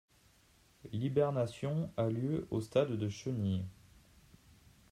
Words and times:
L'hibernation 0.91 1.91
a 1.95 2.09
lieu 2.09 2.47
au 2.49 2.59
stade 2.59 2.93
de 2.97 3.07
chenille. 3.07 3.67